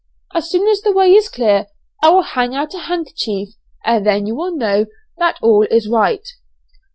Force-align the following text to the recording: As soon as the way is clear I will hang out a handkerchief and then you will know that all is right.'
As 0.33 0.49
soon 0.49 0.67
as 0.67 0.81
the 0.81 0.91
way 0.93 1.11
is 1.13 1.29
clear 1.29 1.67
I 2.01 2.09
will 2.09 2.23
hang 2.23 2.55
out 2.55 2.73
a 2.73 2.79
handkerchief 2.79 3.49
and 3.85 4.03
then 4.03 4.25
you 4.25 4.33
will 4.35 4.57
know 4.57 4.87
that 5.17 5.37
all 5.43 5.61
is 5.69 5.87
right.' 5.87 6.27